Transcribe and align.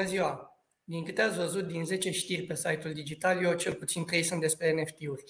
Bună 0.00 0.12
ziua! 0.12 0.56
Din 0.84 1.04
câte 1.04 1.22
ați 1.22 1.36
văzut 1.36 1.66
din 1.66 1.84
10 1.84 2.10
știri 2.10 2.42
pe 2.42 2.54
site-ul 2.54 2.92
digital, 2.94 3.42
eu 3.42 3.52
cel 3.52 3.74
puțin 3.74 4.04
3 4.04 4.22
sunt 4.22 4.40
despre 4.40 4.72
NFT-uri. 4.72 5.24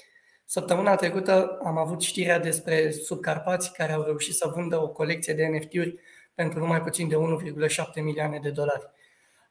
Săptămâna 0.45 0.95
trecută 0.95 1.59
am 1.64 1.79
avut 1.79 2.00
știrea 2.00 2.39
despre 2.39 2.91
Subcarpați 2.91 3.72
care 3.72 3.93
au 3.93 4.03
reușit 4.03 4.35
să 4.35 4.51
vândă 4.54 4.83
o 4.83 4.88
colecție 4.88 5.35
de 5.35 5.46
NFT-uri 5.46 5.95
pentru 6.34 6.59
numai 6.59 6.83
puțin 6.83 7.09
de 7.09 7.16
1,7 7.16 8.02
milioane 8.02 8.38
de 8.43 8.51
dolari. 8.51 8.91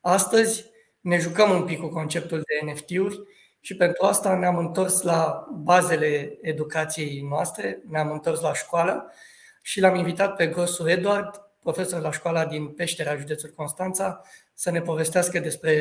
Astăzi 0.02 0.66
ne 1.00 1.18
jucăm 1.18 1.52
un 1.52 1.66
pic 1.66 1.80
cu 1.80 1.88
conceptul 1.88 2.38
de 2.38 2.72
NFT-uri 2.72 3.20
și 3.60 3.76
pentru 3.76 4.06
asta 4.06 4.36
ne-am 4.36 4.58
întors 4.58 5.02
la 5.02 5.48
bazele 5.64 6.38
educației 6.42 7.22
noastre, 7.30 7.82
ne-am 7.88 8.12
întors 8.12 8.42
la 8.42 8.54
școală 8.54 9.14
și 9.62 9.80
l-am 9.80 9.96
invitat 9.96 10.36
pe 10.36 10.48
Gosu 10.48 10.90
Eduard, 10.90 11.42
profesor 11.62 12.02
la 12.02 12.12
școala 12.12 12.46
din 12.46 12.68
Peștera, 12.68 13.16
județul 13.16 13.54
Constanța, 13.56 14.22
să 14.60 14.72
ne 14.72 14.82
povestească 14.82 15.40
despre 15.40 15.72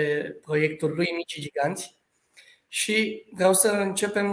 proiectul 0.40 0.92
lui 0.94 1.06
Mici 1.16 1.40
Giganți. 1.40 1.98
Și 2.68 3.26
vreau 3.34 3.52
să 3.52 3.68
începem 3.68 4.28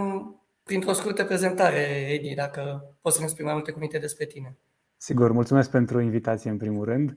printr-o 0.64 0.94
scurtă 0.94 1.24
prezentare, 1.24 2.08
Edi, 2.10 2.34
dacă 2.34 2.96
poți 3.02 3.16
să 3.16 3.22
ne 3.22 3.28
spui 3.28 3.44
mai 3.44 3.54
multe 3.54 3.72
cuvinte 3.72 3.98
despre 3.98 4.26
tine. 4.26 4.58
Sigur, 4.98 5.32
mulțumesc 5.32 5.70
pentru 5.70 6.00
invitație 6.00 6.50
în 6.50 6.58
primul 6.58 6.86
rând. 6.86 7.10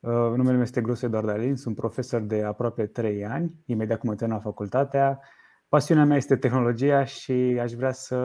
Uh, 0.00 0.10
numele 0.10 0.52
meu 0.52 0.62
este 0.62 0.80
Grosu 0.80 1.04
Eduard 1.04 1.28
Alin, 1.28 1.56
sunt 1.56 1.76
profesor 1.76 2.20
de 2.20 2.42
aproape 2.42 2.86
3 2.86 3.24
ani, 3.24 3.52
imediat 3.64 3.98
cum 3.98 4.16
am 4.30 4.40
facultatea. 4.40 5.20
Pasiunea 5.68 6.04
mea 6.04 6.16
este 6.16 6.36
tehnologia 6.36 7.04
și 7.04 7.58
aș 7.60 7.72
vrea 7.72 7.92
să 7.92 8.18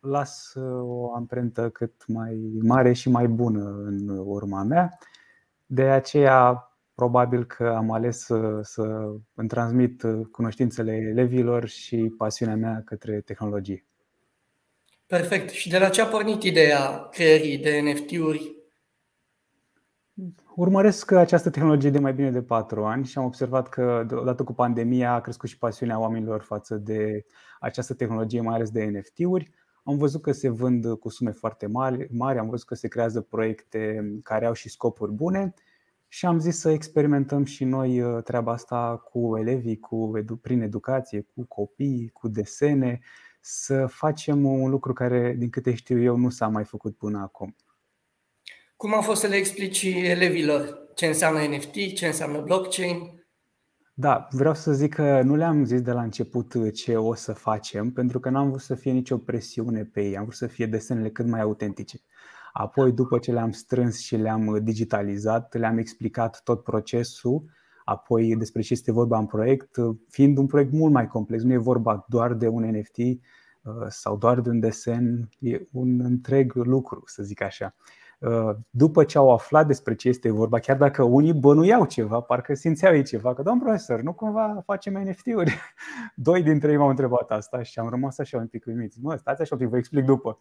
las 0.00 0.52
o 0.82 1.14
amprentă 1.14 1.70
cât 1.70 2.06
mai 2.06 2.60
mare 2.62 2.92
și 2.92 3.10
mai 3.10 3.26
bună 3.26 3.82
în 3.84 4.08
urma 4.08 4.62
mea. 4.62 4.98
De 5.66 5.82
aceea, 5.82 6.69
probabil 7.00 7.44
că 7.44 7.68
am 7.76 7.90
ales 7.90 8.18
să, 8.18 8.60
să 8.62 8.82
îmi 9.34 9.48
transmit 9.48 10.02
cunoștințele 10.30 10.92
elevilor 10.92 11.68
și 11.68 12.14
pasiunea 12.18 12.56
mea 12.56 12.82
către 12.84 13.20
tehnologie. 13.20 13.84
Perfect. 15.06 15.48
Și 15.48 15.68
de 15.68 15.78
la 15.78 15.88
ce 15.88 16.00
a 16.00 16.06
pornit 16.06 16.42
ideea 16.42 17.08
creării 17.10 17.58
de 17.58 17.80
NFT-uri 17.80 18.58
Urmăresc 20.54 21.10
această 21.10 21.50
tehnologie 21.50 21.90
de 21.90 21.98
mai 21.98 22.12
bine 22.12 22.30
de 22.30 22.42
patru 22.42 22.84
ani 22.84 23.06
și 23.06 23.18
am 23.18 23.24
observat 23.24 23.68
că, 23.68 24.06
odată 24.10 24.44
cu 24.44 24.52
pandemia, 24.52 25.12
a 25.12 25.20
crescut 25.20 25.48
și 25.48 25.58
pasiunea 25.58 26.00
oamenilor 26.00 26.42
față 26.42 26.76
de 26.76 27.24
această 27.60 27.94
tehnologie, 27.94 28.40
mai 28.40 28.54
ales 28.54 28.70
de 28.70 28.84
NFT-uri. 28.84 29.50
Am 29.84 29.96
văzut 29.96 30.22
că 30.22 30.32
se 30.32 30.48
vând 30.48 30.98
cu 30.98 31.08
sume 31.08 31.30
foarte 31.30 31.66
mari, 31.66 32.08
mari, 32.10 32.38
am 32.38 32.48
văzut 32.48 32.66
că 32.66 32.74
se 32.74 32.88
creează 32.88 33.20
proiecte 33.20 34.10
care 34.22 34.46
au 34.46 34.52
și 34.52 34.68
scopuri 34.68 35.12
bune 35.12 35.54
și 36.12 36.26
am 36.26 36.38
zis 36.38 36.58
să 36.58 36.70
experimentăm 36.70 37.44
și 37.44 37.64
noi 37.64 38.00
uh, 38.00 38.22
treaba 38.22 38.52
asta 38.52 38.96
cu 38.96 39.36
elevii, 39.38 39.78
cu, 39.78 40.10
prin 40.40 40.60
educație, 40.60 41.20
cu 41.34 41.44
copii, 41.48 42.10
cu 42.12 42.28
desene, 42.28 43.00
să 43.40 43.86
facem 43.86 44.44
un 44.44 44.70
lucru 44.70 44.92
care, 44.92 45.34
din 45.38 45.50
câte 45.50 45.74
știu 45.74 46.02
eu, 46.02 46.16
nu 46.16 46.30
s-a 46.30 46.48
mai 46.48 46.64
făcut 46.64 46.96
până 46.96 47.18
acum. 47.18 47.56
Cum 48.76 48.94
a 48.94 49.00
fost 49.00 49.20
să 49.20 49.26
le 49.26 49.36
explici 49.36 49.82
elevilor 49.82 50.78
ce 50.94 51.06
înseamnă 51.06 51.56
NFT, 51.56 51.94
ce 51.94 52.06
înseamnă 52.06 52.40
blockchain? 52.40 53.24
Da, 53.94 54.28
vreau 54.30 54.54
să 54.54 54.72
zic 54.72 54.94
că 54.94 55.22
nu 55.22 55.36
le-am 55.36 55.64
zis 55.64 55.80
de 55.80 55.92
la 55.92 56.02
început 56.02 56.72
ce 56.74 56.96
o 56.96 57.14
să 57.14 57.32
facem, 57.32 57.92
pentru 57.92 58.20
că 58.20 58.30
n-am 58.30 58.48
vrut 58.48 58.60
să 58.60 58.74
fie 58.74 58.92
nicio 58.92 59.18
presiune 59.18 59.84
pe 59.84 60.02
ei, 60.02 60.16
am 60.16 60.22
vrut 60.22 60.36
să 60.36 60.46
fie 60.46 60.66
desenele 60.66 61.10
cât 61.10 61.26
mai 61.26 61.40
autentice. 61.40 62.00
Apoi, 62.52 62.92
după 62.92 63.18
ce 63.18 63.32
le-am 63.32 63.50
strâns 63.50 63.98
și 63.98 64.16
le-am 64.16 64.58
digitalizat, 64.62 65.54
le-am 65.54 65.78
explicat 65.78 66.40
tot 66.44 66.62
procesul, 66.62 67.44
apoi 67.84 68.36
despre 68.36 68.62
ce 68.62 68.72
este 68.72 68.92
vorba 68.92 69.18
în 69.18 69.26
proiect, 69.26 69.76
fiind 70.08 70.38
un 70.38 70.46
proiect 70.46 70.72
mult 70.72 70.92
mai 70.92 71.06
complex, 71.06 71.42
nu 71.42 71.52
e 71.52 71.56
vorba 71.56 72.04
doar 72.08 72.34
de 72.34 72.48
un 72.48 72.64
NFT 72.64 72.96
uh, 72.96 73.86
sau 73.88 74.16
doar 74.16 74.40
de 74.40 74.48
un 74.48 74.60
desen, 74.60 75.28
e 75.38 75.60
un 75.72 76.00
întreg 76.00 76.54
lucru, 76.54 77.02
să 77.06 77.22
zic 77.22 77.42
așa. 77.42 77.74
Uh, 78.18 78.50
după 78.70 79.04
ce 79.04 79.18
au 79.18 79.32
aflat 79.32 79.66
despre 79.66 79.94
ce 79.94 80.08
este 80.08 80.30
vorba, 80.30 80.58
chiar 80.58 80.76
dacă 80.76 81.02
unii 81.02 81.32
bănuiau 81.32 81.86
ceva, 81.86 82.20
parcă 82.20 82.54
simțeau 82.54 82.94
ei 82.94 83.02
ceva, 83.02 83.34
că 83.34 83.42
domn 83.42 83.60
profesor, 83.60 84.00
nu 84.00 84.12
cumva 84.12 84.62
facem 84.64 85.02
NFT-uri? 85.08 85.54
Doi 86.14 86.42
dintre 86.42 86.70
ei 86.70 86.76
m-au 86.76 86.88
întrebat 86.88 87.30
asta 87.30 87.62
și 87.62 87.78
am 87.78 87.88
rămas 87.88 88.18
așa 88.18 88.38
un 88.38 88.46
pic 88.46 88.66
uimiți. 88.66 88.98
Mă, 89.00 89.16
stați 89.16 89.40
așa 89.40 89.54
un 89.54 89.60
pic, 89.60 89.68
vă 89.68 89.76
explic 89.76 90.04
după. 90.04 90.38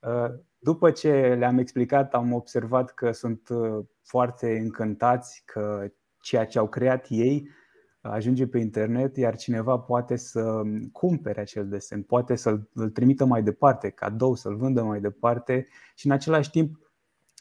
Uh, 0.00 0.34
după 0.58 0.90
ce 0.90 1.34
le-am 1.38 1.58
explicat, 1.58 2.14
am 2.14 2.32
observat 2.32 2.90
că 2.90 3.12
sunt 3.12 3.48
uh, 3.48 3.84
foarte 4.02 4.58
încântați 4.58 5.42
că 5.46 5.90
ceea 6.20 6.46
ce 6.46 6.58
au 6.58 6.68
creat 6.68 7.06
ei 7.08 7.48
ajunge 8.00 8.46
pe 8.46 8.58
internet, 8.58 9.16
iar 9.16 9.36
cineva 9.36 9.78
poate 9.78 10.16
să 10.16 10.62
cumpere 10.92 11.40
acel 11.40 11.68
desen, 11.68 12.02
poate 12.02 12.36
să-l 12.36 12.68
trimită 12.92 13.24
mai 13.24 13.42
departe, 13.42 13.90
cadou, 13.90 14.34
să-l 14.34 14.56
vândă 14.56 14.82
mai 14.82 15.00
departe 15.00 15.66
și 15.94 16.06
în 16.06 16.12
același 16.12 16.50
timp 16.50 16.78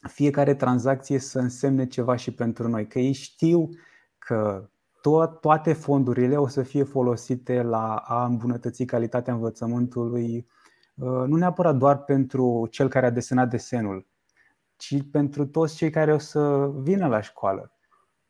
fiecare 0.07 0.55
tranzacție 0.55 1.19
să 1.19 1.39
însemne 1.39 1.87
ceva 1.87 2.15
și 2.15 2.33
pentru 2.33 2.67
noi, 2.67 2.87
că 2.87 2.99
ei 2.99 3.11
știu 3.11 3.69
că 4.17 4.69
to- 4.97 5.39
toate 5.39 5.73
fondurile 5.73 6.35
o 6.35 6.47
să 6.47 6.63
fie 6.63 6.83
folosite 6.83 7.61
la 7.61 7.95
a 7.95 8.25
îmbunătăți 8.25 8.85
calitatea 8.85 9.33
învățământului, 9.33 10.35
uh, 10.35 10.56
nu 11.05 11.35
neapărat 11.35 11.75
doar 11.75 12.03
pentru 12.03 12.67
cel 12.71 12.89
care 12.89 13.05
a 13.05 13.09
desenat 13.09 13.49
desenul, 13.49 14.07
ci 14.75 14.95
pentru 15.11 15.45
toți 15.45 15.75
cei 15.75 15.89
care 15.89 16.13
o 16.13 16.17
să 16.17 16.71
vină 16.81 17.07
la 17.07 17.21
școală. 17.21 17.71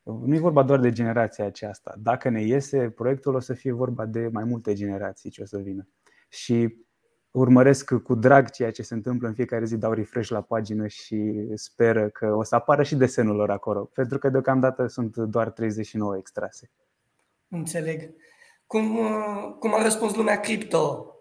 Nu 0.03 0.35
e 0.35 0.39
vorba 0.39 0.63
doar 0.63 0.79
de 0.79 0.91
generația 0.91 1.45
aceasta. 1.45 1.95
Dacă 1.99 2.29
ne 2.29 2.41
iese 2.41 2.89
proiectul, 2.89 3.35
o 3.35 3.39
să 3.39 3.53
fie 3.53 3.71
vorba 3.71 4.05
de 4.05 4.29
mai 4.31 4.43
multe 4.43 4.73
generații 4.73 5.29
ce 5.29 5.41
o 5.41 5.45
să 5.45 5.57
vină. 5.57 5.87
Și 6.29 6.85
urmăresc 7.31 7.93
cu 7.93 8.15
drag 8.15 8.49
ceea 8.49 8.71
ce 8.71 8.83
se 8.83 8.93
întâmplă 8.93 9.27
în 9.27 9.33
fiecare 9.33 9.65
zi, 9.65 9.77
dau 9.77 9.93
refresh 9.93 10.29
la 10.29 10.41
pagină 10.41 10.87
și 10.87 11.47
speră 11.53 12.09
că 12.09 12.33
o 12.35 12.43
să 12.43 12.55
apară 12.55 12.83
și 12.83 12.95
desenul 12.95 13.35
lor 13.35 13.51
acolo, 13.51 13.83
pentru 13.93 14.17
că 14.17 14.29
deocamdată 14.29 14.87
sunt 14.87 15.17
doar 15.17 15.49
39 15.51 16.17
extrase. 16.17 16.71
Înțeleg. 17.47 18.13
Cum, 18.65 18.97
cum 19.59 19.73
a 19.73 19.83
răspuns 19.83 20.15
lumea 20.15 20.39
cripto 20.39 21.11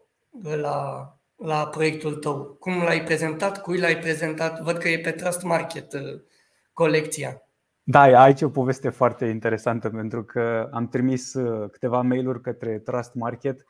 la, 0.61 1.16
la 1.37 1.67
proiectul 1.67 2.15
tău? 2.15 2.57
Cum 2.61 2.83
l-ai 2.83 3.03
prezentat? 3.05 3.63
Cui 3.63 3.79
l-ai 3.79 3.99
prezentat? 3.99 4.61
Văd 4.61 4.77
că 4.77 4.89
e 4.89 4.99
pe 4.99 5.11
Trust 5.11 5.43
Market 5.43 5.93
uh, 5.93 6.01
colecția. 6.73 7.41
Da, 7.83 8.01
aici 8.01 8.41
e 8.41 8.45
o 8.45 8.51
poveste 8.51 8.89
foarte 8.89 9.25
interesantă 9.25 9.89
pentru 9.89 10.25
că 10.25 10.69
am 10.73 10.89
trimis 10.89 11.35
uh, 11.35 11.71
câteva 11.71 12.01
mail-uri 12.01 12.41
către 12.41 12.79
Trust 12.79 13.15
Market 13.15 13.67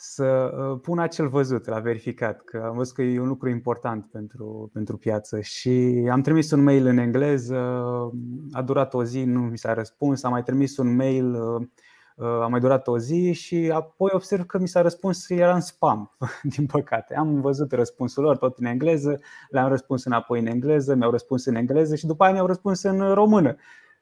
să 0.00 0.24
uh, 0.24 0.80
pun 0.82 0.98
acel 0.98 1.28
văzut 1.28 1.66
la 1.66 1.78
verificat, 1.78 2.40
că 2.44 2.64
am 2.68 2.76
văzut 2.76 2.94
că 2.94 3.02
e 3.02 3.20
un 3.20 3.28
lucru 3.28 3.48
important 3.48 4.06
pentru, 4.10 4.70
pentru 4.72 4.96
piață 4.96 5.40
și 5.40 6.06
am 6.10 6.20
trimis 6.20 6.50
un 6.50 6.62
mail 6.62 6.86
în 6.86 6.98
engleză, 6.98 7.58
a 8.52 8.62
durat 8.62 8.94
o 8.94 9.04
zi, 9.04 9.24
nu 9.24 9.40
mi 9.40 9.58
s-a 9.58 9.74
răspuns, 9.74 10.22
am 10.22 10.30
mai 10.30 10.42
trimis 10.42 10.76
un 10.76 10.94
mail, 10.94 11.34
uh, 11.34 11.60
uh, 11.60 11.66
a 12.24 12.46
mai 12.46 12.60
durat 12.60 12.86
o 12.88 12.98
zi 12.98 13.32
și 13.32 13.70
apoi 13.74 14.10
observ 14.12 14.46
că 14.46 14.58
mi 14.58 14.68
s-a 14.68 14.80
răspuns, 14.80 15.28
era 15.28 15.54
în 15.54 15.60
spam, 15.60 16.16
din 16.56 16.66
păcate. 16.66 17.14
Am 17.14 17.40
văzut 17.40 17.72
răspunsul 17.72 18.22
lor 18.22 18.36
tot 18.36 18.58
în 18.58 18.64
engleză, 18.64 19.20
le-am 19.50 19.68
răspuns 19.68 20.04
înapoi 20.04 20.40
în 20.40 20.46
engleză, 20.46 20.94
mi-au 20.94 21.10
răspuns 21.10 21.44
în 21.44 21.54
engleză 21.54 21.94
și 21.94 22.06
după 22.06 22.24
aia 22.24 22.32
mi-au 22.32 22.46
răspuns 22.46 22.82
în 22.82 23.14
română. 23.14 23.56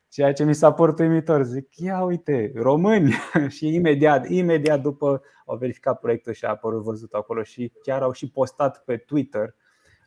Ceea 0.09 0.32
ce 0.32 0.44
mi 0.44 0.54
s-a 0.54 0.72
părut 0.72 0.99
uimitor, 0.99 1.43
zic, 1.43 1.77
ia 1.77 2.03
uite, 2.03 2.53
români 2.54 3.15
și 3.56 3.75
imediat, 3.75 4.28
imediat 4.28 4.81
după 4.81 5.22
au 5.47 5.56
verificat 5.56 6.00
proiectul 6.00 6.33
și 6.33 6.44
a 6.44 6.48
apărut 6.48 6.83
văzut 6.83 7.12
acolo 7.12 7.43
și 7.43 7.72
chiar 7.83 8.03
au 8.03 8.12
și 8.12 8.31
postat 8.31 8.84
pe 8.84 8.97
Twitter 8.97 9.54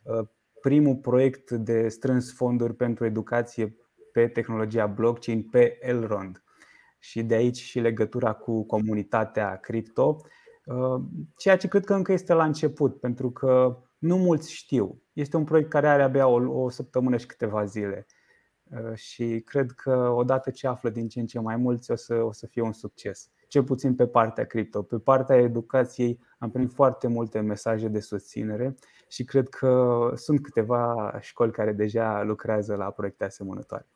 uh, 0.02 0.26
primul 0.60 0.96
proiect 0.96 1.50
de 1.50 1.88
strâns 1.88 2.32
fonduri 2.32 2.74
pentru 2.74 3.04
educație 3.04 3.76
pe 4.12 4.26
tehnologia 4.26 4.86
blockchain 4.86 5.42
pe 5.42 5.78
Elrond. 5.80 6.42
Și 7.00 7.22
de 7.22 7.34
aici 7.34 7.58
și 7.58 7.80
legătura 7.80 8.32
cu 8.32 8.64
comunitatea 8.64 9.56
cripto, 9.56 10.20
uh, 10.64 11.02
ceea 11.36 11.56
ce 11.56 11.68
cred 11.68 11.84
că 11.84 11.94
încă 11.94 12.12
este 12.12 12.32
la 12.32 12.44
început, 12.44 13.00
pentru 13.00 13.30
că 13.30 13.78
nu 13.98 14.16
mulți 14.16 14.52
știu. 14.52 15.02
Este 15.12 15.36
un 15.36 15.44
proiect 15.44 15.70
care 15.70 15.88
are 15.88 16.02
abia 16.02 16.26
o, 16.26 16.62
o 16.62 16.68
săptămână 16.68 17.16
și 17.16 17.26
câteva 17.26 17.64
zile 17.64 18.06
Uh, 18.70 18.94
și 18.94 19.42
cred 19.44 19.70
că 19.70 20.12
odată 20.14 20.50
ce 20.50 20.66
află 20.66 20.90
din 20.90 21.08
ce 21.08 21.20
în 21.20 21.26
ce 21.26 21.40
mai 21.40 21.56
mulți 21.56 21.90
o 21.90 21.94
să, 21.94 22.14
o 22.14 22.32
să 22.32 22.46
fie 22.46 22.62
un 22.62 22.72
succes. 22.72 23.30
Cel 23.48 23.64
puțin 23.64 23.94
pe 23.94 24.06
partea 24.06 24.44
cripto. 24.44 24.82
Pe 24.82 24.98
partea 24.98 25.36
educației 25.36 26.20
am 26.38 26.50
primit 26.50 26.72
foarte 26.72 27.08
multe 27.08 27.40
mesaje 27.40 27.88
de 27.88 28.00
susținere 28.00 28.74
și 29.08 29.24
cred 29.24 29.48
că 29.48 30.12
sunt 30.14 30.42
câteva 30.42 31.16
școli 31.20 31.52
care 31.52 31.72
deja 31.72 32.22
lucrează 32.22 32.74
la 32.74 32.90
proiecte 32.90 33.24
asemănătoare. 33.24 33.86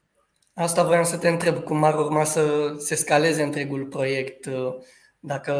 Asta 0.55 0.85
vreau 0.85 1.05
să 1.05 1.17
te 1.17 1.29
întreb, 1.29 1.59
cum 1.59 1.85
ar 1.85 1.95
urma 1.95 2.25
să 2.25 2.75
se 2.79 2.95
scaleze 2.95 3.43
întregul 3.43 3.87
proiect, 3.87 4.49
dacă 5.21 5.53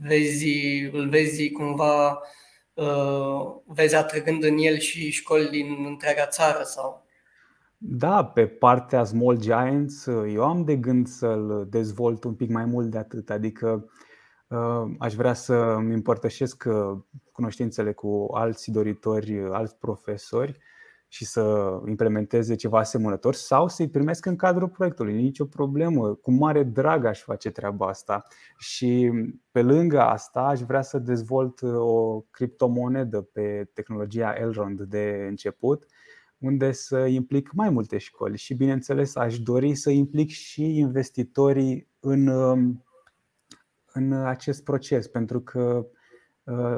vezi, 0.00 0.82
îl 0.92 1.08
vezi 1.08 1.50
cumva, 1.50 2.20
uh, 2.74 3.56
vezi 3.66 3.94
atrăgând 3.94 4.42
în 4.42 4.56
el 4.58 4.78
și 4.78 5.10
școli 5.10 5.48
din 5.50 5.84
întreaga 5.86 6.26
țară 6.26 6.62
sau 6.62 7.06
Da, 7.76 8.24
pe 8.24 8.46
partea 8.46 9.04
Small 9.04 9.38
Giants, 9.38 10.06
eu 10.06 10.44
am 10.44 10.64
de 10.64 10.76
gând 10.76 11.06
să-l 11.06 11.66
dezvolt 11.70 12.24
un 12.24 12.34
pic 12.34 12.50
mai 12.50 12.64
mult 12.64 12.90
de 12.90 12.98
atât. 12.98 13.30
Adică 13.30 13.90
aș 14.98 15.14
vrea 15.14 15.32
să 15.32 15.54
îmi 15.54 15.94
împărtășesc 15.94 16.64
cunoștințele 17.32 17.92
cu 17.92 18.28
alți 18.32 18.70
doritori, 18.70 19.48
alți 19.50 19.76
profesori 19.76 20.58
și 21.08 21.24
să 21.24 21.70
implementeze 21.86 22.54
ceva 22.54 22.78
asemănător 22.78 23.34
sau 23.34 23.68
să-i 23.68 23.88
primesc 23.88 24.26
în 24.26 24.36
cadrul 24.36 24.68
proiectului. 24.68 25.14
Nici 25.14 25.38
o 25.38 25.44
problemă. 25.44 26.14
Cu 26.14 26.30
mare 26.30 26.62
drag 26.62 27.04
aș 27.04 27.22
face 27.22 27.50
treaba 27.50 27.86
asta. 27.86 28.22
Și 28.58 29.12
pe 29.50 29.62
lângă 29.62 30.00
asta 30.00 30.40
aș 30.40 30.60
vrea 30.60 30.82
să 30.82 30.98
dezvolt 30.98 31.62
o 31.62 32.20
criptomonedă 32.20 33.20
pe 33.20 33.70
tehnologia 33.72 34.34
Elrond 34.38 34.80
de 34.80 35.26
început 35.28 35.86
unde 36.38 36.72
să 36.72 36.98
implic 36.98 37.52
mai 37.52 37.70
multe 37.70 37.98
școli 37.98 38.36
și, 38.36 38.54
bineînțeles, 38.54 39.16
aș 39.16 39.38
dori 39.38 39.74
să 39.74 39.90
implic 39.90 40.28
și 40.28 40.78
investitorii 40.78 41.88
în, 42.00 42.28
în 43.92 44.12
acest 44.12 44.64
proces, 44.64 45.06
pentru 45.06 45.40
că 45.40 45.86
Uh, 45.86 45.95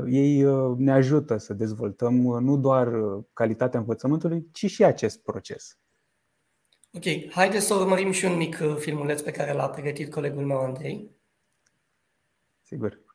ei 0.07 0.45
uh, 0.45 0.77
ne 0.77 0.93
ajută 0.93 1.37
să 1.37 1.55
dezvoltăm 1.55 2.25
uh, 2.25 2.41
nu 2.41 2.57
doar 2.57 2.89
calitatea 3.33 3.81
învățământului, 3.81 4.49
ci 4.53 4.67
și 4.67 4.85
acest 4.85 5.23
proces. 5.23 5.79
Ok, 6.93 7.31
haideți 7.31 7.67
să 7.67 7.75
urmărim 7.75 8.11
și 8.11 8.25
un 8.25 8.37
mic 8.37 8.57
filmuleț 8.79 9.21
pe 9.21 9.31
care 9.31 9.53
l-a 9.53 9.69
pregătit 9.69 10.13
colegul 10.13 10.45
meu 10.45 10.59
Andrei. 10.59 11.11
Sigur. 12.63 13.08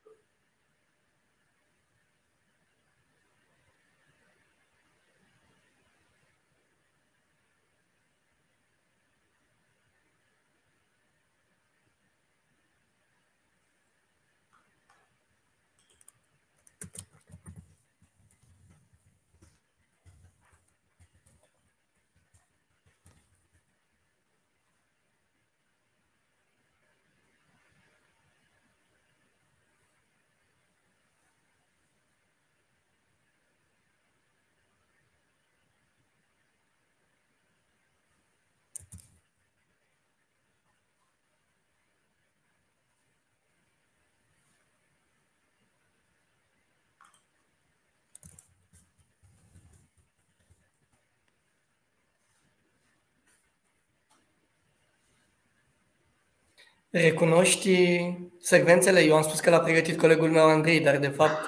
Recunoști 56.95 57.99
secvențele? 58.39 58.99
Eu 58.99 59.15
am 59.15 59.21
spus 59.21 59.39
că 59.39 59.49
l-a 59.49 59.59
pregătit 59.59 59.97
colegul 59.97 60.29
meu 60.29 60.45
Andrei, 60.45 60.81
dar 60.81 60.97
de 60.97 61.07
fapt 61.07 61.39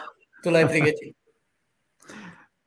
tu 0.41 0.49
l-ai 0.49 0.67
pregătit. 0.67 1.15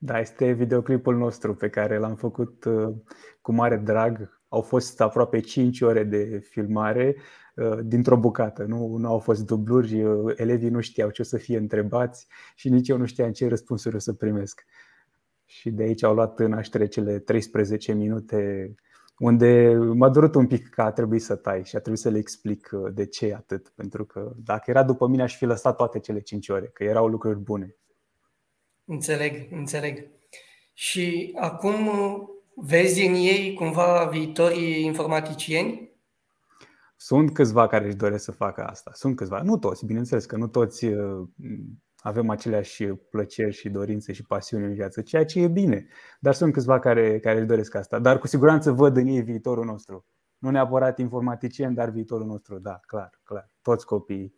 Da, 0.00 0.19
este 0.19 0.52
videoclipul 0.52 1.16
nostru 1.16 1.54
pe 1.54 1.69
care 1.69 1.98
l-am 1.98 2.14
făcut 2.16 2.64
uh, 2.64 2.94
cu 3.40 3.52
mare 3.52 3.76
drag. 3.76 4.40
Au 4.48 4.60
fost 4.60 5.00
aproape 5.00 5.40
5 5.40 5.80
ore 5.80 6.04
de 6.04 6.38
filmare 6.50 7.16
uh, 7.54 7.78
dintr-o 7.82 8.16
bucată. 8.16 8.64
Nu, 8.64 8.96
nu 8.96 9.08
au 9.08 9.19
fost 9.19 9.46
dubluri, 9.46 10.02
uh, 10.02 10.34
elevii 10.36 10.69
nu 10.69 10.80
știau 10.80 11.10
ce 11.10 11.22
o 11.22 11.25
să 11.25 11.36
fie 11.36 11.56
întrebați 11.56 12.26
și 12.54 12.69
nici 12.69 12.88
eu 12.88 12.96
nu 12.96 13.06
știam 13.06 13.32
ce 13.32 13.48
răspunsuri 13.48 13.96
o 13.96 13.98
să 13.98 14.12
primesc. 14.12 14.64
Și 15.44 15.70
de 15.70 15.82
aici 15.82 16.02
au 16.02 16.14
luat 16.14 16.40
naștere 16.40 16.86
cele 16.86 17.19
13 17.19 17.92
minute 17.92 18.75
unde 19.19 19.75
m-a 19.75 20.09
durut 20.09 20.35
un 20.35 20.47
pic 20.47 20.69
că 20.69 20.82
a 20.82 20.93
trebuit 20.93 21.23
să 21.23 21.37
tai 21.37 21.65
și 21.65 21.76
a 21.76 21.79
trebuit 21.79 22.03
să 22.03 22.09
le 22.09 22.19
explic 22.19 22.70
uh, 22.73 22.93
de 22.94 23.06
ce 23.06 23.35
atât. 23.35 23.69
Pentru 23.69 24.05
că 24.05 24.32
dacă 24.37 24.70
era 24.70 24.82
după 24.82 25.06
mine, 25.06 25.23
aș 25.23 25.37
fi 25.37 25.44
lăsat 25.44 25.76
toate 25.76 25.99
cele 25.99 26.20
cinci 26.20 26.49
ore, 26.49 26.67
că 26.67 26.85
erau 26.85 27.06
lucruri 27.06 27.38
bune. 27.38 27.76
Înțeleg, 28.85 29.53
înțeleg. 29.53 30.06
Și 30.73 31.35
acum 31.38 31.87
uh, 31.87 32.20
vezi 32.55 33.06
în 33.06 33.15
ei 33.15 33.55
cumva 33.55 34.09
viitorii 34.12 34.85
informaticieni? 34.85 35.93
Sunt 36.97 37.32
câțiva 37.32 37.67
care 37.67 37.87
își 37.87 37.97
doresc 37.97 38.25
să 38.25 38.32
facă 38.32 38.64
asta. 38.64 38.91
Sunt 38.94 39.17
câțiva. 39.17 39.43
Nu 39.43 39.59
toți, 39.59 39.87
bineînțeles 39.87 40.25
că 40.25 40.37
nu 40.37 40.47
toți 40.47 40.85
uh, 40.85 41.29
avem 42.00 42.31
aceleași 42.31 42.85
plăceri 42.87 43.55
și 43.55 43.69
dorințe 43.69 44.12
și 44.12 44.23
pasiuni 44.23 44.65
în 44.65 44.75
viață, 44.75 45.03
ceea 45.03 45.25
ce 45.25 45.41
e 45.41 45.49
bine. 45.49 45.87
Dar 46.21 46.35
sunt 46.35 46.53
câțiva 46.53 46.79
care, 46.79 47.21
care 47.21 47.39
își 47.39 47.47
doresc 47.47 47.75
asta. 47.75 47.99
Dar 47.99 48.19
cu 48.19 48.27
siguranță 48.27 48.71
văd 48.71 48.97
în 48.97 49.06
ei 49.06 49.23
viitorul 49.23 49.65
nostru. 49.65 50.06
Nu 50.39 50.50
neapărat 50.50 50.99
informaticieni, 50.99 51.75
dar 51.75 51.91
viitorul 51.91 52.27
nostru, 52.27 52.59
da, 52.59 52.81
clar, 52.87 53.21
clar. 53.25 53.50
Toți 53.62 53.87
copiii. 53.87 54.35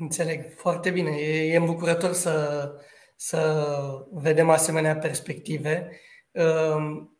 Înțeleg, 0.00 0.54
foarte 0.56 0.90
bine. 0.90 1.10
E, 1.10 1.52
e 1.52 1.56
îmbucurător 1.56 2.12
să, 2.12 2.68
să 3.16 3.64
vedem 4.12 4.50
asemenea 4.50 4.96
perspective. 4.96 5.90
Um, 6.30 7.16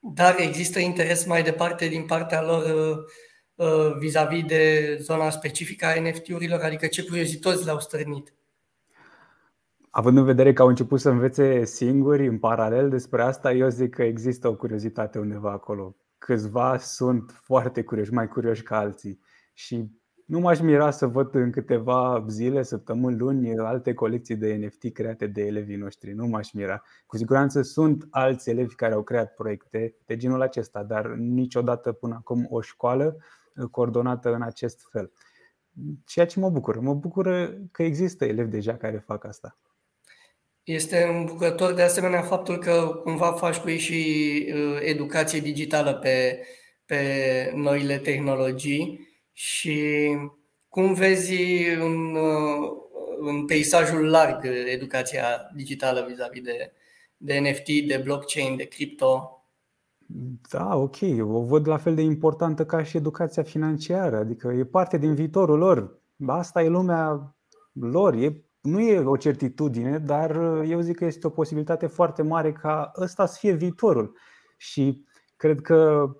dar 0.00 0.36
există 0.38 0.78
interes 0.78 1.24
mai 1.24 1.42
departe 1.42 1.86
din 1.86 2.06
partea 2.06 2.42
lor 2.42 2.64
uh, 3.54 3.96
vis-a-vis 3.98 4.44
de 4.44 4.96
zona 5.00 5.30
specifică 5.30 5.86
a 5.86 6.00
NFT-urilor, 6.00 6.60
adică 6.60 6.86
ce 6.86 7.04
curiozități 7.04 7.64
le-au 7.64 7.80
stârnit? 7.80 8.35
Având 9.98 10.16
în 10.16 10.24
vedere 10.24 10.52
că 10.52 10.62
au 10.62 10.68
început 10.68 11.00
să 11.00 11.10
învețe 11.10 11.64
singuri, 11.64 12.26
în 12.26 12.38
paralel 12.38 12.88
despre 12.88 13.22
asta, 13.22 13.52
eu 13.52 13.68
zic 13.68 13.94
că 13.94 14.02
există 14.02 14.48
o 14.48 14.56
curiozitate 14.56 15.18
undeva 15.18 15.50
acolo. 15.50 15.96
Câțiva 16.18 16.78
sunt 16.78 17.30
foarte 17.42 17.82
curioși, 17.82 18.12
mai 18.12 18.28
curioși 18.28 18.62
ca 18.62 18.78
alții. 18.78 19.20
Și 19.54 19.90
nu 20.26 20.40
m-aș 20.40 20.60
mira 20.60 20.90
să 20.90 21.06
văd 21.06 21.34
în 21.34 21.50
câteva 21.50 22.24
zile, 22.28 22.62
săptămâni, 22.62 23.18
luni, 23.18 23.58
alte 23.58 23.94
colecții 23.94 24.36
de 24.36 24.54
NFT 24.54 24.92
create 24.92 25.26
de 25.26 25.42
elevii 25.42 25.76
noștri. 25.76 26.12
Nu 26.12 26.26
m-aș 26.26 26.52
mira. 26.52 26.82
Cu 27.06 27.16
siguranță 27.16 27.62
sunt 27.62 28.06
alți 28.10 28.50
elevi 28.50 28.74
care 28.74 28.94
au 28.94 29.02
creat 29.02 29.34
proiecte 29.34 29.96
de 30.06 30.16
genul 30.16 30.42
acesta, 30.42 30.82
dar 30.82 31.06
niciodată 31.14 31.92
până 31.92 32.14
acum 32.14 32.46
o 32.48 32.60
școală 32.60 33.16
coordonată 33.70 34.34
în 34.34 34.42
acest 34.42 34.88
fel. 34.90 35.12
Ceea 36.04 36.26
ce 36.26 36.40
mă 36.40 36.50
bucură. 36.50 36.80
Mă 36.80 36.94
bucură 36.94 37.58
că 37.70 37.82
există 37.82 38.24
elevi 38.24 38.50
deja 38.50 38.76
care 38.76 38.98
fac 38.98 39.24
asta. 39.24 39.58
Este 40.66 41.02
îmbucător 41.02 41.72
de 41.72 41.82
asemenea 41.82 42.22
faptul 42.22 42.58
că 42.58 43.00
cumva 43.02 43.32
faci 43.32 43.56
cu 43.56 43.70
ei 43.70 43.78
și 43.78 43.94
uh, 44.54 44.78
educație 44.80 45.40
digitală 45.40 45.94
pe, 45.94 46.46
pe 46.84 46.96
noile 47.54 47.98
tehnologii 47.98 49.08
și 49.32 50.06
cum 50.68 50.94
vezi 50.94 51.42
în, 51.78 52.14
uh, 52.14 52.70
în 53.18 53.44
peisajul 53.44 54.08
larg 54.08 54.44
educația 54.66 55.50
digitală 55.54 56.06
vis-a-vis 56.08 56.42
de, 56.42 56.72
de 57.16 57.38
NFT, 57.38 57.66
de 57.86 58.00
blockchain, 58.04 58.56
de 58.56 58.64
cripto? 58.64 59.30
Da, 60.50 60.76
ok. 60.76 60.96
O 61.20 61.44
văd 61.44 61.68
la 61.68 61.76
fel 61.76 61.94
de 61.94 62.02
importantă 62.02 62.66
ca 62.66 62.82
și 62.82 62.96
educația 62.96 63.42
financiară. 63.42 64.16
Adică 64.16 64.48
e 64.48 64.64
parte 64.64 64.98
din 64.98 65.14
viitorul 65.14 65.58
lor. 65.58 66.02
Asta 66.26 66.62
e 66.62 66.68
lumea 66.68 67.36
lor. 67.72 68.14
E 68.14 68.45
nu 68.66 68.80
e 68.80 68.98
o 68.98 69.16
certitudine, 69.16 69.98
dar 69.98 70.36
uh, 70.36 70.70
eu 70.70 70.80
zic 70.80 70.96
că 70.96 71.04
este 71.04 71.26
o 71.26 71.30
posibilitate 71.30 71.86
foarte 71.86 72.22
mare 72.22 72.52
ca 72.52 72.92
ăsta 73.00 73.26
să 73.26 73.36
fie 73.38 73.52
viitorul. 73.52 74.16
Și 74.56 75.04
cred 75.36 75.60
că 75.60 76.10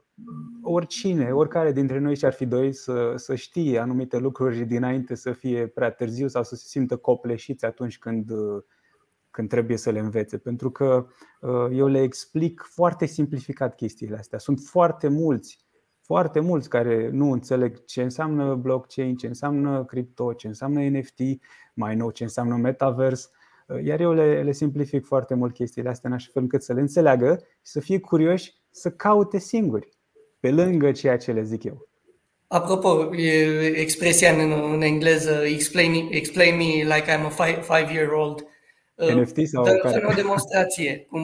oricine, 0.63 1.31
oricare 1.33 1.73
dintre 1.73 1.99
noi 1.99 2.17
și-ar 2.17 2.33
fi 2.33 2.47
dorit 2.47 2.77
să, 2.77 3.13
să 3.17 3.35
știe 3.35 3.79
anumite 3.79 4.19
lucruri 4.19 4.65
dinainte 4.65 5.15
să 5.15 5.33
fie 5.33 5.67
prea 5.67 5.91
târziu 5.91 6.29
sau 6.29 6.43
să 6.43 6.55
se 6.55 6.65
simtă 6.67 6.97
copleșiți 6.97 7.65
atunci 7.65 7.99
când, 7.99 8.31
uh, 8.31 8.63
când 9.31 9.49
trebuie 9.49 9.77
să 9.77 9.91
le 9.91 9.99
învețe. 9.99 10.39
Pentru 10.39 10.71
că 10.71 11.07
uh, 11.41 11.69
eu 11.73 11.87
le 11.87 12.03
explic 12.03 12.67
foarte 12.71 13.07
simplificat 13.07 13.75
chestiile 13.75 14.17
astea. 14.17 14.39
Sunt 14.39 14.61
foarte 14.61 15.09
mulți 15.09 15.66
foarte 16.07 16.41
mulți 16.41 16.69
care 16.69 17.09
nu 17.13 17.33
înțeleg 17.33 17.85
ce 17.85 18.03
înseamnă 18.03 18.55
blockchain, 18.55 19.17
ce 19.17 19.27
înseamnă 19.27 19.85
cripto, 19.85 20.33
ce 20.33 20.47
înseamnă 20.47 20.99
NFT, 20.99 21.21
mai 21.75 21.97
nou 21.97 22.11
ce 22.11 22.23
înseamnă 22.23 22.57
metavers. 22.57 23.31
Iar 23.85 24.01
eu 24.01 24.13
le, 24.13 24.43
le 24.43 24.53
simplific 24.53 25.07
foarte 25.07 25.35
mult 25.35 25.55
chestiile 25.55 25.89
astea 25.89 26.09
în 26.11 26.15
așa 26.15 26.29
fel 26.33 26.43
încât 26.43 26.63
să 26.63 26.73
le 26.73 26.81
înțeleagă 26.81 27.39
și 27.43 27.73
să 27.73 27.81
fie 27.81 28.01
curioși 28.01 28.55
să 28.71 28.91
caute 28.91 29.39
singuri, 29.39 29.89
pe 30.41 30.51
lângă 30.51 30.93
ceea 30.93 31.17
ce 31.17 31.33
le 31.33 31.43
zic 31.43 31.65
eu. 31.65 31.89
Apropo, 32.47 33.17
e 33.17 33.67
expresia 33.67 34.33
în, 34.33 34.53
în 34.73 34.83
engleză 34.83 35.43
explain, 35.45 36.09
explain 36.11 36.57
me 36.57 36.95
like 36.95 37.13
I'm 37.13 37.25
a 37.25 37.29
five, 37.29 37.61
five 37.61 37.93
year 37.93 38.09
old. 38.09 38.47
NFT 38.97 39.49
sau 39.49 39.65
Dar 39.65 39.77
care? 39.77 40.07
o 40.07 40.13
demonstrație, 40.13 41.07
cum, 41.11 41.23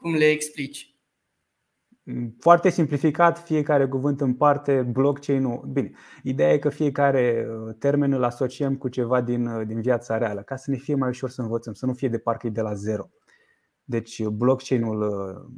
cum 0.00 0.14
le 0.14 0.24
explici. 0.24 0.93
Foarte 2.38 2.68
simplificat, 2.68 3.38
fiecare 3.38 3.88
cuvânt 3.88 4.20
în 4.20 4.34
parte, 4.34 4.82
blockchain-ul. 4.82 5.68
Bine, 5.72 5.90
ideea 6.22 6.52
e 6.52 6.58
că 6.58 6.68
fiecare 6.68 7.46
uh, 7.48 7.74
termen 7.78 8.12
îl 8.12 8.24
asociem 8.24 8.76
cu 8.76 8.88
ceva 8.88 9.20
din, 9.20 9.46
uh, 9.46 9.66
din 9.66 9.80
viața 9.80 10.18
reală, 10.18 10.42
ca 10.42 10.56
să 10.56 10.70
ne 10.70 10.76
fie 10.76 10.94
mai 10.94 11.08
ușor 11.08 11.30
să 11.30 11.42
învățăm, 11.42 11.72
să 11.72 11.86
nu 11.86 11.92
fie 11.92 12.08
de 12.08 12.18
parcă 12.18 12.46
e 12.46 12.50
de 12.50 12.60
la 12.60 12.74
zero. 12.74 13.10
Deci, 13.84 14.24
blockchain-ul 14.24 15.02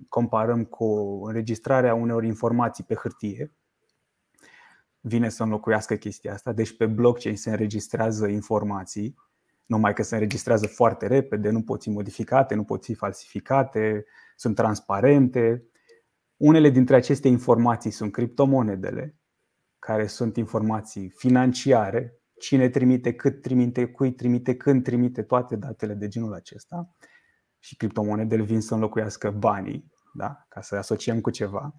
comparăm 0.08 0.64
cu 0.64 0.84
înregistrarea 1.24 1.94
unor 1.94 2.24
informații 2.24 2.84
pe 2.84 2.94
hârtie, 2.94 3.52
vine 5.00 5.28
să 5.28 5.42
înlocuiască 5.42 5.94
chestia 5.94 6.32
asta. 6.32 6.52
Deci 6.52 6.76
pe 6.76 6.86
blockchain 6.86 7.36
se 7.36 7.50
înregistrează 7.50 8.26
informații, 8.26 9.16
numai 9.66 9.92
că 9.92 10.02
se 10.02 10.14
înregistrează 10.14 10.66
foarte 10.66 11.06
repede, 11.06 11.50
nu 11.50 11.62
pot 11.62 11.82
fi 11.82 11.90
modificate, 11.90 12.54
nu 12.54 12.64
pot 12.64 12.84
fi 12.84 12.94
falsificate, 12.94 14.04
sunt 14.36 14.54
transparente. 14.54 15.64
Unele 16.36 16.70
dintre 16.70 16.96
aceste 16.96 17.28
informații 17.28 17.90
sunt 17.90 18.12
criptomonedele, 18.12 19.16
care 19.78 20.06
sunt 20.06 20.36
informații 20.36 21.08
financiare, 21.08 22.20
cine 22.38 22.68
trimite, 22.68 23.12
cât 23.14 23.42
trimite, 23.42 23.86
cui 23.86 24.12
trimite, 24.12 24.56
când 24.56 24.82
trimite, 24.82 25.22
toate 25.22 25.56
datele 25.56 25.94
de 25.94 26.08
genul 26.08 26.32
acesta. 26.34 26.90
Și 27.58 27.76
criptomonedele 27.76 28.42
vin 28.42 28.60
să 28.60 28.74
înlocuiască 28.74 29.30
banii, 29.30 29.92
da? 30.14 30.44
ca 30.48 30.60
să 30.60 30.76
asociem 30.76 31.20
cu 31.20 31.30
ceva. 31.30 31.74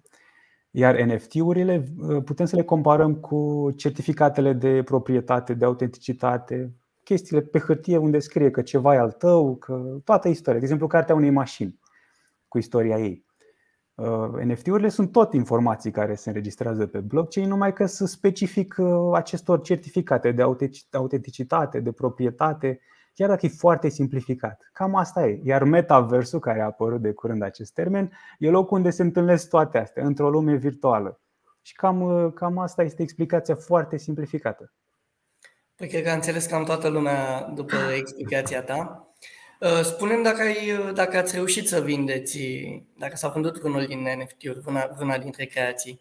Iar 0.70 1.00
NFT-urile 1.00 1.94
uh, 1.98 2.22
putem 2.24 2.46
să 2.46 2.56
le 2.56 2.64
comparăm 2.64 3.14
cu 3.14 3.70
certificatele 3.76 4.52
de 4.52 4.82
proprietate, 4.82 5.54
de 5.54 5.64
autenticitate, 5.64 6.74
chestiile 7.04 7.42
pe 7.42 7.58
hârtie 7.58 7.96
unde 7.96 8.18
scrie 8.18 8.50
că 8.50 8.62
ceva 8.62 8.94
e 8.94 8.98
al 8.98 9.12
tău, 9.12 9.56
că 9.56 9.98
toată 10.04 10.28
istoria. 10.28 10.58
De 10.58 10.64
exemplu, 10.64 10.86
cartea 10.86 11.14
unei 11.14 11.30
mașini 11.30 11.80
cu 12.48 12.58
istoria 12.58 12.98
ei. 12.98 13.27
Uh, 13.98 14.42
NFT-urile 14.42 14.88
sunt 14.88 15.12
tot 15.12 15.32
informații 15.32 15.90
care 15.90 16.14
se 16.14 16.28
înregistrează 16.28 16.86
pe 16.86 16.98
blockchain, 16.98 17.48
numai 17.48 17.72
că 17.72 17.86
sunt 17.86 18.08
specific 18.08 18.74
uh, 18.78 19.10
acestor 19.14 19.60
certificate 19.60 20.32
de 20.32 20.42
autenticitate, 20.90 21.80
de 21.80 21.92
proprietate 21.92 22.80
chiar 23.14 23.28
dacă 23.28 23.46
e 23.46 23.48
foarte 23.48 23.88
simplificat. 23.88 24.70
Cam 24.72 24.94
asta 24.94 25.26
e. 25.26 25.40
Iar 25.44 25.64
metaversul, 25.64 26.38
care 26.38 26.60
a 26.60 26.64
apărut 26.64 27.00
de 27.00 27.12
curând 27.12 27.42
acest 27.42 27.72
termen, 27.72 28.12
e 28.38 28.50
locul 28.50 28.76
unde 28.76 28.90
se 28.90 29.02
întâlnesc 29.02 29.48
toate 29.48 29.78
astea, 29.78 30.04
într-o 30.04 30.30
lume 30.30 30.54
virtuală. 30.54 31.20
Și 31.62 31.74
cam, 31.74 32.30
cam 32.30 32.58
asta 32.58 32.82
este 32.82 33.02
explicația 33.02 33.54
foarte 33.54 33.96
simplificată. 33.96 34.72
Păi 35.74 35.88
cred 35.88 36.02
că 36.02 36.08
am 36.08 36.14
înțeles 36.14 36.46
cam 36.46 36.64
toată 36.64 36.88
lumea 36.88 37.42
după 37.54 37.76
explicația 37.96 38.62
ta. 38.62 39.07
Uh, 39.60 39.80
Spunem 39.82 40.22
dacă, 40.22 40.42
ai, 40.42 40.92
dacă 40.94 41.16
ați 41.16 41.34
reușit 41.34 41.68
să 41.68 41.80
vindeți, 41.80 42.38
dacă 42.98 43.16
s-a 43.16 43.28
vândut 43.28 43.62
unul 43.62 43.86
din 43.86 44.06
NFT-uri, 44.18 44.60
una, 44.66 44.96
una 45.00 45.18
dintre 45.18 45.44
creații. 45.44 46.00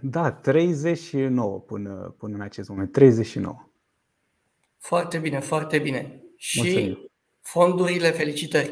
Da, 0.00 0.32
39 0.32 1.60
până, 1.60 2.14
până 2.18 2.34
în 2.34 2.40
acest 2.40 2.68
moment, 2.68 2.92
39. 2.92 3.68
Foarte 4.78 5.18
bine, 5.18 5.38
foarte 5.38 5.78
bine 5.78 6.22
și 6.36 6.60
Mulțumim. 6.60 7.10
fondurile, 7.40 8.10
felicitări, 8.10 8.70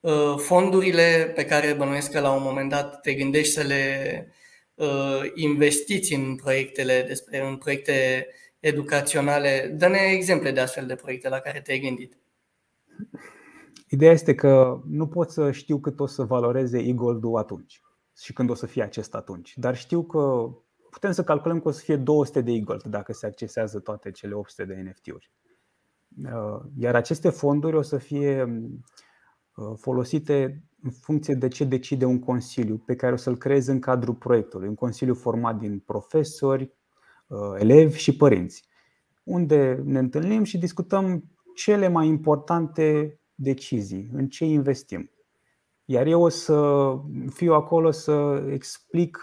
uh, 0.00 0.34
fondurile 0.36 1.32
pe 1.34 1.44
care 1.44 1.72
bănuiesc 1.72 2.10
că 2.10 2.20
la 2.20 2.32
un 2.32 2.42
moment 2.42 2.70
dat 2.70 3.00
te 3.00 3.14
gândești 3.14 3.52
să 3.52 3.62
le 3.62 4.26
uh, 4.74 5.20
investiți 5.34 6.14
în 6.14 6.36
proiectele 6.36 7.04
despre 7.08 7.40
în 7.40 7.56
proiecte 7.56 8.26
educaționale. 8.60 9.74
Dă-ne 9.74 9.98
exemple 10.12 10.50
de 10.50 10.60
astfel 10.60 10.86
de 10.86 10.94
proiecte 10.94 11.28
la 11.28 11.38
care 11.38 11.60
te-ai 11.60 11.78
gândit. 11.78 12.16
Ideea 13.88 14.12
este 14.12 14.34
că 14.34 14.80
nu 14.86 15.06
pot 15.06 15.30
să 15.30 15.50
știu 15.50 15.78
cât 15.78 16.00
o 16.00 16.06
să 16.06 16.24
valoreze 16.24 16.78
e-gold 16.78 17.24
atunci 17.36 17.80
și 18.18 18.32
când 18.32 18.50
o 18.50 18.54
să 18.54 18.66
fie 18.66 18.82
acest 18.82 19.14
atunci, 19.14 19.56
dar 19.56 19.76
știu 19.76 20.02
că 20.02 20.50
putem 20.90 21.12
să 21.12 21.24
calculăm 21.24 21.60
că 21.60 21.68
o 21.68 21.70
să 21.70 21.80
fie 21.80 21.96
200 21.96 22.40
de 22.40 22.52
e-gold 22.52 22.82
dacă 22.82 23.12
se 23.12 23.26
accesează 23.26 23.78
toate 23.78 24.10
cele 24.10 24.34
800 24.34 24.64
de 24.64 24.80
NFT-uri. 24.80 25.30
Uh, 26.24 26.60
iar 26.78 26.94
aceste 26.94 27.28
fonduri 27.28 27.76
o 27.76 27.82
să 27.82 27.98
fie 27.98 28.42
uh, 29.54 29.72
folosite 29.76 30.64
în 30.82 30.90
funcție 30.90 31.34
de 31.34 31.48
ce 31.48 31.64
decide 31.64 32.04
un 32.04 32.18
consiliu 32.18 32.76
pe 32.76 32.96
care 32.96 33.12
o 33.12 33.16
să-l 33.16 33.36
creeze 33.36 33.72
în 33.72 33.80
cadrul 33.80 34.14
proiectului. 34.14 34.68
Un 34.68 34.74
consiliu 34.74 35.14
format 35.14 35.58
din 35.58 35.78
profesori, 35.78 36.72
uh, 37.26 37.54
elevi 37.58 37.98
și 37.98 38.16
părinți, 38.16 38.68
unde 39.24 39.82
ne 39.84 39.98
întâlnim 39.98 40.44
și 40.44 40.58
discutăm 40.58 41.24
cele 41.54 41.88
mai 41.88 42.06
importante 42.06 43.18
decizii, 43.36 44.08
în 44.12 44.28
ce 44.28 44.44
investim. 44.44 45.10
Iar 45.84 46.06
eu 46.06 46.22
o 46.22 46.28
să 46.28 46.88
fiu 47.30 47.52
acolo 47.52 47.90
să 47.90 48.44
explic 48.50 49.20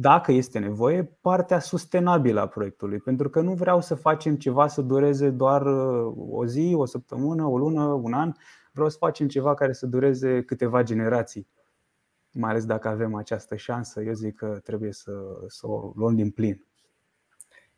dacă 0.00 0.32
este 0.32 0.58
nevoie, 0.58 1.04
partea 1.20 1.58
sustenabilă 1.58 2.40
a 2.40 2.46
proiectului. 2.46 2.98
Pentru 2.98 3.30
că 3.30 3.40
nu 3.40 3.52
vreau 3.54 3.80
să 3.80 3.94
facem 3.94 4.36
ceva 4.36 4.66
să 4.66 4.82
dureze 4.82 5.30
doar 5.30 5.66
uh, 5.66 6.12
o 6.30 6.46
zi, 6.46 6.72
o 6.76 6.84
săptămână, 6.84 7.46
o 7.46 7.58
lună, 7.58 7.84
un 7.84 8.12
an. 8.12 8.32
Vreau 8.72 8.88
să 8.88 8.96
facem 8.98 9.28
ceva 9.28 9.54
care 9.54 9.72
să 9.72 9.86
dureze 9.86 10.42
câteva 10.42 10.82
generații. 10.82 11.48
Mai 12.30 12.50
ales 12.50 12.64
dacă 12.64 12.88
avem 12.88 13.14
această 13.14 13.56
șansă, 13.56 14.02
eu 14.02 14.12
zic 14.12 14.36
că 14.36 14.60
trebuie 14.62 14.92
să, 14.92 15.12
să 15.46 15.66
o 15.66 15.92
luăm 15.96 16.14
din 16.14 16.30
plin. 16.30 16.64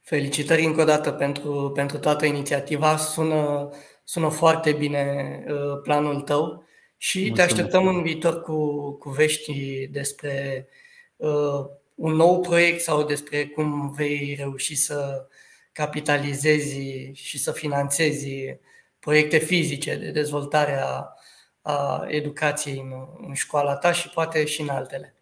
Felicitări 0.00 0.64
încă 0.64 0.80
o 0.80 0.84
dată 0.84 1.10
pentru, 1.12 1.70
pentru 1.74 1.98
toată 1.98 2.26
inițiativa. 2.26 2.96
Sună, 2.96 3.68
sună 4.10 4.28
foarte 4.28 4.72
bine 4.72 5.04
uh, 5.48 5.80
planul 5.82 6.20
tău 6.20 6.64
și 6.96 7.18
Mulțumesc. 7.18 7.54
te 7.54 7.54
așteptăm 7.54 7.86
în 7.86 8.02
viitor 8.02 8.40
cu, 8.40 8.90
cu 8.92 9.10
vești 9.10 9.86
despre 9.86 10.66
uh, 11.16 11.64
un 11.94 12.12
nou 12.12 12.40
proiect 12.40 12.80
sau 12.80 13.04
despre 13.04 13.46
cum 13.46 13.90
vei 13.90 14.34
reuși 14.38 14.74
să 14.74 15.26
capitalizezi 15.72 17.10
și 17.12 17.38
să 17.38 17.52
finanțezi 17.52 18.28
proiecte 18.98 19.38
fizice 19.38 19.96
de 19.96 20.10
dezvoltare 20.10 20.80
a, 20.80 21.08
a 21.62 22.04
educației 22.08 22.78
în, 22.78 22.92
în 23.26 23.34
școala 23.34 23.76
ta 23.76 23.92
și 23.92 24.08
poate 24.08 24.44
și 24.44 24.60
în 24.60 24.68
altele. 24.68 25.14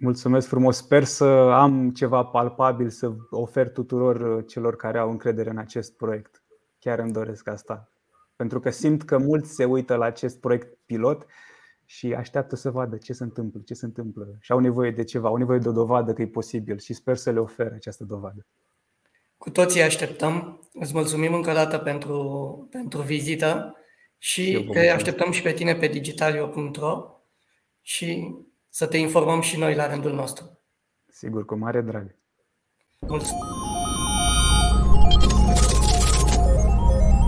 Mulțumesc 0.00 0.48
frumos. 0.48 0.76
Sper 0.76 1.04
să 1.04 1.24
am 1.52 1.90
ceva 1.90 2.24
palpabil 2.24 2.88
să 2.90 3.12
ofer 3.30 3.70
tuturor 3.70 4.44
celor 4.46 4.76
care 4.76 4.98
au 4.98 5.10
încredere 5.10 5.50
în 5.50 5.58
acest 5.58 5.96
proiect. 5.96 6.42
Chiar 6.78 6.98
îmi 6.98 7.12
doresc 7.12 7.48
asta. 7.48 7.90
Pentru 8.36 8.60
că 8.60 8.70
simt 8.70 9.02
că 9.02 9.18
mulți 9.18 9.54
se 9.54 9.64
uită 9.64 9.94
la 9.94 10.04
acest 10.04 10.40
proiect 10.40 10.78
pilot 10.84 11.26
și 11.84 12.14
așteaptă 12.14 12.56
să 12.56 12.70
vadă 12.70 12.96
ce 12.96 13.12
se 13.12 13.22
întâmplă, 13.22 13.60
ce 13.64 13.74
se 13.74 13.84
întâmplă 13.84 14.36
și 14.40 14.52
au 14.52 14.58
nevoie 14.58 14.90
de 14.90 15.04
ceva, 15.04 15.28
au 15.28 15.36
nevoie 15.36 15.58
de 15.58 15.68
o 15.68 15.72
dovadă 15.72 16.12
că 16.12 16.22
e 16.22 16.26
posibil 16.26 16.78
și 16.78 16.94
sper 16.94 17.16
să 17.16 17.30
le 17.30 17.38
ofer 17.38 17.72
această 17.72 18.04
dovadă. 18.04 18.46
Cu 19.36 19.50
toții 19.50 19.82
așteptăm. 19.82 20.60
Îți 20.72 20.94
mulțumim 20.94 21.34
încă 21.34 21.50
o 21.50 21.52
dată 21.52 21.78
pentru, 21.78 22.68
pentru 22.70 23.02
vizită 23.02 23.76
și 24.18 24.68
te 24.72 24.88
așteptăm 24.88 25.30
și 25.30 25.42
pe 25.42 25.52
tine 25.52 25.74
pe 25.74 25.86
digitalio.ro 25.86 27.20
și 27.80 28.34
să 28.68 28.86
te 28.86 28.96
informăm 28.96 29.40
și 29.40 29.58
noi 29.58 29.74
la 29.74 29.90
rândul 29.90 30.12
nostru. 30.12 30.58
Sigur, 31.06 31.44
cu 31.44 31.54
mare 31.54 31.80
drag. 31.80 32.14
Mulțumim. 33.00 33.65